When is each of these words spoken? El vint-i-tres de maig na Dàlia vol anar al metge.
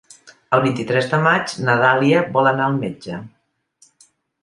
El 0.57 0.63
vint-i-tres 0.63 1.09
de 1.11 1.19
maig 1.27 1.53
na 1.69 1.77
Dàlia 1.85 2.25
vol 2.39 2.53
anar 2.55 2.69
al 2.73 2.83
metge. 2.83 3.25